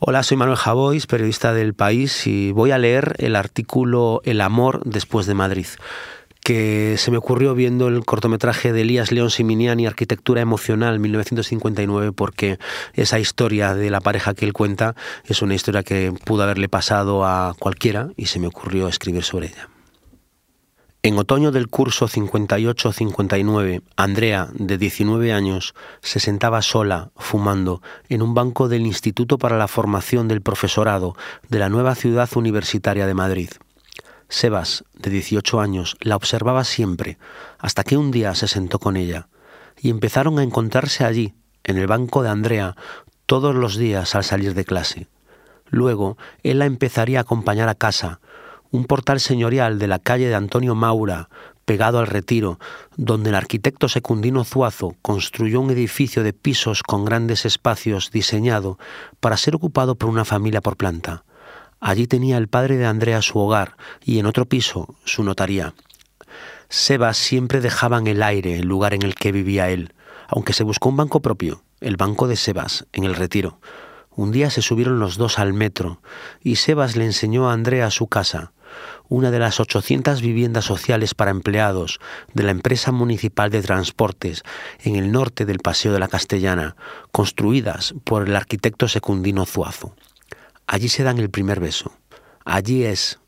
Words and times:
Hola, 0.00 0.22
soy 0.22 0.36
Manuel 0.36 0.56
Javois, 0.56 1.08
periodista 1.08 1.52
del 1.52 1.74
País, 1.74 2.24
y 2.28 2.52
voy 2.52 2.70
a 2.70 2.78
leer 2.78 3.16
el 3.18 3.34
artículo 3.34 4.20
El 4.24 4.40
amor 4.40 4.80
después 4.84 5.26
de 5.26 5.34
Madrid 5.34 5.66
que 6.44 6.94
se 6.96 7.10
me 7.10 7.18
ocurrió 7.18 7.54
viendo 7.54 7.88
el 7.88 8.06
cortometraje 8.06 8.72
de 8.72 8.80
Elías 8.80 9.12
León 9.12 9.28
Siminiani, 9.28 9.86
Arquitectura 9.86 10.40
Emocional, 10.40 10.98
1959, 10.98 12.12
porque 12.12 12.58
esa 12.94 13.18
historia 13.18 13.74
de 13.74 13.90
la 13.90 14.00
pareja 14.00 14.32
que 14.32 14.46
él 14.46 14.54
cuenta 14.54 14.94
es 15.26 15.42
una 15.42 15.54
historia 15.54 15.82
que 15.82 16.14
pudo 16.24 16.44
haberle 16.44 16.70
pasado 16.70 17.26
a 17.26 17.54
cualquiera 17.58 18.08
y 18.16 18.26
se 18.26 18.38
me 18.38 18.46
ocurrió 18.46 18.88
escribir 18.88 19.24
sobre 19.24 19.48
ella. 19.48 19.68
En 21.04 21.16
otoño 21.16 21.52
del 21.52 21.68
curso 21.68 22.08
58-59, 22.08 23.82
Andrea, 23.94 24.48
de 24.52 24.78
19 24.78 25.32
años, 25.32 25.74
se 26.00 26.18
sentaba 26.18 26.60
sola, 26.60 27.12
fumando, 27.16 27.82
en 28.08 28.20
un 28.20 28.34
banco 28.34 28.68
del 28.68 28.84
Instituto 28.84 29.38
para 29.38 29.56
la 29.56 29.68
Formación 29.68 30.26
del 30.26 30.42
Profesorado 30.42 31.14
de 31.48 31.60
la 31.60 31.68
nueva 31.68 31.94
ciudad 31.94 32.28
universitaria 32.34 33.06
de 33.06 33.14
Madrid. 33.14 33.50
Sebas, 34.28 34.84
de 34.94 35.10
18 35.10 35.60
años, 35.60 35.96
la 36.00 36.16
observaba 36.16 36.64
siempre, 36.64 37.16
hasta 37.60 37.84
que 37.84 37.96
un 37.96 38.10
día 38.10 38.34
se 38.34 38.48
sentó 38.48 38.80
con 38.80 38.96
ella, 38.96 39.28
y 39.80 39.90
empezaron 39.90 40.40
a 40.40 40.42
encontrarse 40.42 41.04
allí, 41.04 41.32
en 41.62 41.78
el 41.78 41.86
banco 41.86 42.24
de 42.24 42.30
Andrea, 42.30 42.74
todos 43.26 43.54
los 43.54 43.76
días 43.76 44.16
al 44.16 44.24
salir 44.24 44.54
de 44.54 44.64
clase. 44.64 45.06
Luego, 45.68 46.18
él 46.42 46.58
la 46.58 46.66
empezaría 46.66 47.20
a 47.20 47.22
acompañar 47.22 47.68
a 47.68 47.76
casa, 47.76 48.18
un 48.70 48.84
portal 48.84 49.20
señorial 49.20 49.78
de 49.78 49.86
la 49.86 49.98
calle 49.98 50.28
de 50.28 50.34
Antonio 50.34 50.74
Maura, 50.74 51.28
pegado 51.64 51.98
al 51.98 52.06
retiro, 52.06 52.58
donde 52.96 53.30
el 53.30 53.36
arquitecto 53.36 53.88
secundino 53.88 54.44
Zuazo 54.44 54.96
construyó 55.02 55.60
un 55.60 55.70
edificio 55.70 56.22
de 56.22 56.32
pisos 56.32 56.82
con 56.82 57.04
grandes 57.04 57.44
espacios 57.44 58.10
diseñado 58.10 58.78
para 59.20 59.36
ser 59.36 59.54
ocupado 59.54 59.94
por 59.94 60.08
una 60.08 60.24
familia 60.24 60.60
por 60.60 60.76
planta. 60.76 61.24
Allí 61.80 62.06
tenía 62.06 62.38
el 62.38 62.48
padre 62.48 62.76
de 62.76 62.86
Andrea 62.86 63.22
su 63.22 63.38
hogar 63.38 63.76
y 64.04 64.18
en 64.18 64.26
otro 64.26 64.46
piso 64.46 64.96
su 65.04 65.22
notaría. 65.22 65.74
Sebas 66.68 67.16
siempre 67.16 67.60
dejaba 67.60 67.98
en 67.98 68.06
el 68.06 68.22
aire 68.22 68.58
el 68.58 68.66
lugar 68.66 68.94
en 68.94 69.02
el 69.02 69.14
que 69.14 69.32
vivía 69.32 69.70
él, 69.70 69.92
aunque 70.26 70.52
se 70.52 70.64
buscó 70.64 70.88
un 70.88 70.96
banco 70.96 71.20
propio, 71.20 71.62
el 71.80 71.96
banco 71.96 72.28
de 72.28 72.36
Sebas, 72.36 72.86
en 72.92 73.04
el 73.04 73.14
retiro. 73.14 73.60
Un 74.10 74.32
día 74.32 74.50
se 74.50 74.62
subieron 74.62 74.98
los 74.98 75.16
dos 75.16 75.38
al 75.38 75.52
metro 75.52 76.00
y 76.42 76.56
Sebas 76.56 76.96
le 76.96 77.04
enseñó 77.04 77.48
a 77.48 77.52
Andrea 77.52 77.90
su 77.90 78.08
casa, 78.08 78.52
una 79.08 79.30
de 79.30 79.38
las 79.38 79.60
800 79.60 80.20
viviendas 80.20 80.64
sociales 80.64 81.14
para 81.14 81.30
empleados 81.30 81.98
de 82.34 82.42
la 82.42 82.50
empresa 82.50 82.92
municipal 82.92 83.50
de 83.50 83.62
transportes 83.62 84.42
en 84.82 84.96
el 84.96 85.12
norte 85.12 85.44
del 85.44 85.58
Paseo 85.58 85.92
de 85.92 85.98
la 85.98 86.08
Castellana, 86.08 86.76
construidas 87.12 87.94
por 88.04 88.28
el 88.28 88.36
arquitecto 88.36 88.88
secundino 88.88 89.46
Zuazo. 89.46 89.94
Allí 90.66 90.88
se 90.88 91.02
dan 91.02 91.18
el 91.18 91.30
primer 91.30 91.60
beso. 91.60 91.92
Allí 92.44 92.84
es, 92.84 93.18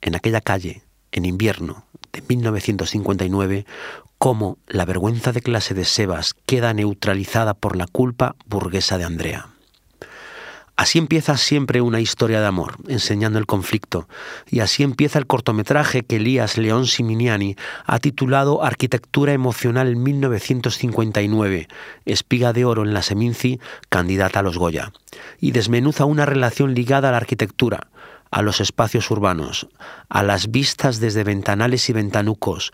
en 0.00 0.14
aquella 0.14 0.40
calle, 0.40 0.82
en 1.12 1.24
invierno 1.24 1.86
de 2.12 2.22
1959, 2.22 3.66
cómo 4.18 4.58
la 4.66 4.84
vergüenza 4.84 5.32
de 5.32 5.40
clase 5.40 5.74
de 5.74 5.84
Sebas 5.84 6.34
queda 6.46 6.74
neutralizada 6.74 7.54
por 7.54 7.76
la 7.76 7.86
culpa 7.86 8.36
burguesa 8.46 8.98
de 8.98 9.04
Andrea. 9.04 9.48
Así 10.78 11.00
empieza 11.00 11.36
siempre 11.36 11.80
una 11.80 11.98
historia 11.98 12.40
de 12.40 12.46
amor, 12.46 12.76
enseñando 12.86 13.40
el 13.40 13.46
conflicto, 13.46 14.08
y 14.48 14.60
así 14.60 14.84
empieza 14.84 15.18
el 15.18 15.26
cortometraje 15.26 16.02
que 16.02 16.16
Elías 16.16 16.56
León 16.56 16.86
Siminiani 16.86 17.56
ha 17.84 17.98
titulado 17.98 18.62
Arquitectura 18.62 19.32
Emocional 19.32 19.96
1959, 19.96 21.66
espiga 22.04 22.52
de 22.52 22.64
oro 22.64 22.84
en 22.84 22.94
la 22.94 23.02
Seminci, 23.02 23.58
candidata 23.88 24.38
a 24.38 24.42
los 24.44 24.56
Goya, 24.56 24.92
y 25.40 25.50
desmenuza 25.50 26.04
una 26.04 26.26
relación 26.26 26.74
ligada 26.74 27.08
a 27.08 27.10
la 27.10 27.16
arquitectura, 27.16 27.88
a 28.30 28.42
los 28.42 28.60
espacios 28.60 29.10
urbanos, 29.10 29.66
a 30.08 30.22
las 30.22 30.52
vistas 30.52 31.00
desde 31.00 31.24
ventanales 31.24 31.88
y 31.88 31.92
ventanucos, 31.92 32.70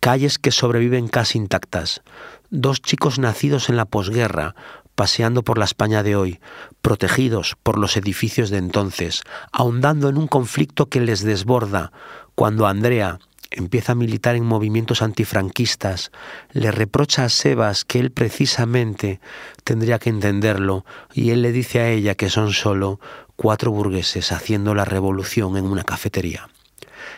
calles 0.00 0.38
que 0.38 0.50
sobreviven 0.50 1.08
casi 1.08 1.38
intactas, 1.38 2.02
dos 2.50 2.82
chicos 2.82 3.18
nacidos 3.18 3.70
en 3.70 3.78
la 3.78 3.86
posguerra, 3.86 4.54
paseando 4.96 5.44
por 5.44 5.58
la 5.58 5.66
España 5.66 6.02
de 6.02 6.16
hoy, 6.16 6.40
protegidos 6.80 7.56
por 7.62 7.78
los 7.78 7.96
edificios 7.96 8.50
de 8.50 8.58
entonces, 8.58 9.22
ahondando 9.52 10.08
en 10.08 10.16
un 10.16 10.26
conflicto 10.26 10.86
que 10.86 11.00
les 11.00 11.22
desborda, 11.22 11.92
cuando 12.34 12.66
Andrea 12.66 13.20
empieza 13.50 13.92
a 13.92 13.94
militar 13.94 14.34
en 14.34 14.44
movimientos 14.44 15.02
antifranquistas, 15.02 16.10
le 16.50 16.72
reprocha 16.72 17.24
a 17.24 17.28
Sebas 17.28 17.84
que 17.84 18.00
él 18.00 18.10
precisamente 18.10 19.20
tendría 19.62 19.98
que 19.98 20.10
entenderlo, 20.10 20.84
y 21.14 21.30
él 21.30 21.42
le 21.42 21.52
dice 21.52 21.80
a 21.80 21.90
ella 21.90 22.16
que 22.16 22.30
son 22.30 22.52
solo 22.52 22.98
cuatro 23.36 23.70
burgueses 23.70 24.32
haciendo 24.32 24.74
la 24.74 24.84
revolución 24.84 25.56
en 25.56 25.66
una 25.66 25.84
cafetería. 25.84 26.48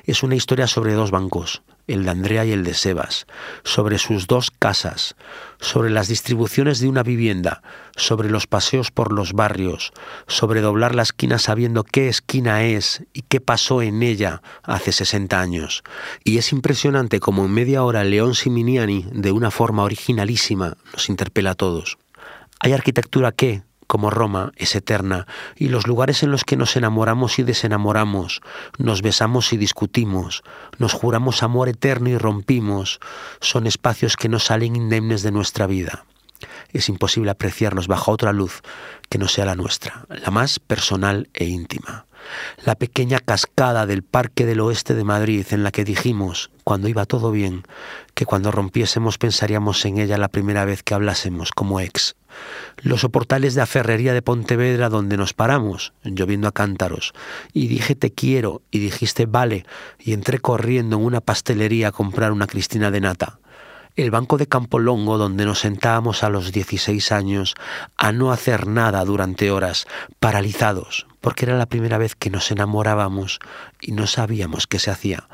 Es 0.05 0.23
una 0.23 0.35
historia 0.35 0.67
sobre 0.67 0.95
dos 0.95 1.11
bancos, 1.11 1.63
el 1.87 2.05
de 2.05 2.11
Andrea 2.11 2.45
y 2.45 2.53
el 2.53 2.65
de 2.65 2.75
Sebas, 2.75 3.27
sobre 3.65 3.99
sus 3.99 4.27
dos 4.27 4.51
casas, 4.51 5.17
sobre 5.59 5.91
las 5.91 6.09
distribuciones 6.09 6.81
de 6.81 6.89
una 6.89 7.03
vivienda, 7.03 7.63
sobre 7.97 8.31
los 8.31 8.47
paseos 8.47 8.91
por 8.91 9.13
los 9.13 9.33
barrios, 9.33 9.93
sobre 10.27 10.61
doblar 10.61 10.95
la 10.95 11.03
esquina 11.03 11.39
sabiendo 11.39 11.85
qué 11.85 12.09
esquina 12.09 12.65
es 12.65 13.05
y 13.13 13.23
qué 13.23 13.41
pasó 13.41 13.83
en 13.83 14.03
ella 14.03 14.43
hace 14.63 14.93
60 14.93 15.41
años. 15.41 15.83
Y 16.25 16.39
es 16.39 16.53
impresionante 16.53 17.21
como 17.21 17.47
en 17.47 17.53
media 17.53 17.83
hora 17.83 18.05
León 18.05 18.35
Siminiani, 18.35 19.07
de 19.11 19.33
una 19.33 19.51
forma 19.51 19.83
originalísima, 19.83 20.77
nos 20.93 21.09
interpela 21.09 21.53
a 21.53 21.55
todos. 21.55 21.99
Hay 22.61 22.73
arquitectura 22.73 23.33
que, 23.33 23.63
como 23.89 24.11
Roma, 24.11 24.53
es 24.57 24.77
eterna, 24.77 25.27
y 25.57 25.69
los 25.69 25.89
lugares 25.89 26.23
en 26.23 26.31
los 26.31 26.45
que 26.45 26.57
nos 26.57 26.77
enamoramos 26.77 27.41
y 27.41 27.43
desenamoramos, 27.43 28.43
nos 28.77 29.03
besamos 29.03 29.53
y 29.53 29.57
discutimos, 29.57 30.45
nos 30.79 30.93
juramos 30.93 31.43
amor 31.43 31.69
eterno 31.69 32.11
y 32.11 32.19
rompimos, 32.19 33.01
son 33.41 33.67
espacios 33.67 34.17
que 34.17 34.29
no 34.29 34.39
salen 34.39 34.77
indemnes 34.77 35.23
de 35.23 35.33
nuestra 35.33 35.67
vida. 35.67 36.05
Es 36.73 36.89
imposible 36.89 37.31
apreciarlos 37.31 37.89
bajo 37.89 38.13
otra 38.13 38.33
luz 38.33 38.61
que 39.09 39.19
no 39.19 39.27
sea 39.27 39.47
la 39.47 39.55
nuestra, 39.55 40.05
la 40.09 40.31
más 40.31 40.61
personal 40.61 41.29
e 41.33 41.47
íntima. 41.47 42.07
La 42.69 42.75
pequeña 42.75 43.19
cascada 43.19 43.87
del 43.87 44.03
Parque 44.03 44.45
del 44.45 44.61
Oeste 44.61 44.93
de 44.93 45.03
Madrid 45.03 45.47
en 45.53 45.63
la 45.63 45.71
que 45.71 45.87
dijimos, 45.87 46.51
cuando 46.65 46.87
iba 46.87 47.07
todo 47.07 47.31
bien, 47.31 47.63
que 48.13 48.27
cuando 48.27 48.51
rompiésemos 48.51 49.17
pensaríamos 49.17 49.83
en 49.87 49.97
ella 49.97 50.19
la 50.19 50.29
primera 50.29 50.67
vez 50.67 50.83
que 50.83 50.93
hablásemos 50.93 51.51
como 51.51 51.81
ex 51.81 52.15
los 52.83 53.01
soportales 53.01 53.55
de 53.55 53.65
Ferrería 53.65 54.13
de 54.13 54.21
Pontevedra 54.21 54.91
donde 54.91 55.17
nos 55.17 55.33
paramos, 55.33 55.95
lloviendo 56.05 56.47
a 56.47 56.53
cántaros, 56.53 57.15
y 57.55 57.69
dije 57.69 57.95
te 57.95 58.13
quiero, 58.13 58.61
y 58.71 58.81
dijiste 58.81 59.25
vale, 59.25 59.65
y 59.99 60.13
entré 60.13 60.39
corriendo 60.39 60.97
en 60.97 61.05
una 61.05 61.23
pastelería 61.23 61.89
a 61.89 61.93
comprar 61.93 62.33
una 62.33 62.47
cristina 62.47 62.91
de 62.91 63.01
nata. 63.01 63.39
El 63.97 64.11
banco 64.11 64.37
de 64.37 64.47
Campolongo 64.47 65.17
donde 65.17 65.47
nos 65.47 65.61
sentábamos 65.61 66.23
a 66.23 66.29
los 66.29 66.53
16 66.53 67.13
años 67.13 67.55
a 67.97 68.13
no 68.13 68.31
hacer 68.31 68.67
nada 68.67 69.03
durante 69.07 69.51
horas, 69.51 69.87
paralizados, 70.21 71.07
porque 71.21 71.45
era 71.45 71.57
la 71.57 71.67
primera 71.67 71.99
vez 71.99 72.15
que 72.15 72.31
nos 72.31 72.51
enamorábamos 72.51 73.41
y 73.81 73.93
no 73.93 74.07
sabíamos 74.07 74.67
qué 74.67 74.79
se 74.79 74.91
hacía. 74.91 75.29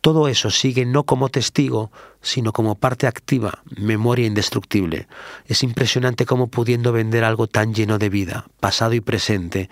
Todo 0.00 0.28
eso 0.28 0.50
sigue 0.50 0.84
no 0.84 1.04
como 1.04 1.28
testigo, 1.28 1.90
sino 2.20 2.52
como 2.52 2.74
parte 2.74 3.06
activa, 3.06 3.62
memoria 3.76 4.26
indestructible. 4.26 5.08
Es 5.46 5.62
impresionante 5.62 6.26
cómo 6.26 6.48
pudiendo 6.48 6.92
vender 6.92 7.24
algo 7.24 7.46
tan 7.46 7.74
lleno 7.74 7.98
de 7.98 8.08
vida, 8.08 8.46
pasado 8.60 8.94
y 8.94 9.00
presente, 9.00 9.70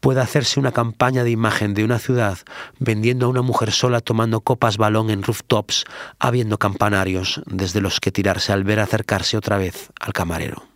puede 0.00 0.20
hacerse 0.20 0.58
una 0.58 0.72
campaña 0.72 1.24
de 1.24 1.30
imagen 1.30 1.74
de 1.74 1.84
una 1.84 1.98
ciudad 1.98 2.38
vendiendo 2.78 3.26
a 3.26 3.28
una 3.28 3.42
mujer 3.42 3.72
sola 3.72 4.00
tomando 4.00 4.40
copas 4.40 4.76
balón 4.76 5.10
en 5.10 5.22
rooftops, 5.22 5.84
habiendo 6.18 6.58
campanarios 6.58 7.42
desde 7.46 7.80
los 7.80 8.00
que 8.00 8.12
tirarse 8.12 8.52
al 8.52 8.64
ver 8.64 8.80
acercarse 8.80 9.36
otra 9.36 9.58
vez 9.58 9.90
al 10.00 10.12
camarero. 10.12 10.71